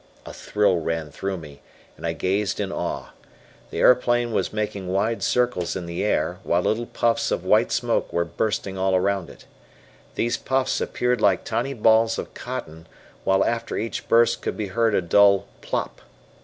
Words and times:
A 0.25 0.33
thrill 0.33 0.79
ran 0.79 1.11
through 1.11 1.37
me 1.37 1.61
and 1.95 2.07
I 2.07 2.13
gazed 2.13 2.59
in 2.59 2.71
awe. 2.71 3.09
The 3.69 3.77
aeroplane 3.81 4.31
was 4.31 4.51
making 4.51 4.87
wide 4.87 5.21
circles 5.21 5.75
in 5.75 5.85
the 5.85 6.03
air, 6.03 6.39
while 6.41 6.63
little 6.63 6.87
puffs 6.87 7.29
of 7.29 7.45
white 7.45 7.71
smoke 7.71 8.11
were 8.11 8.25
bursting 8.25 8.79
all 8.79 8.95
around 8.95 9.29
it. 9.29 9.45
These 10.15 10.37
puffs 10.37 10.81
appeared 10.81 11.21
like 11.21 11.43
tiny 11.43 11.75
balls 11.75 12.17
of 12.17 12.33
cotton 12.33 12.87
while 13.25 13.45
after 13.45 13.77
each 13.77 14.07
burst 14.09 14.41
could 14.41 14.57
be 14.57 14.69
heard 14.69 14.95
a 14.95 15.03
dull 15.03 15.45
"plop." 15.61 16.01